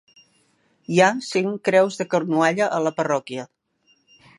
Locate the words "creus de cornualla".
1.71-2.75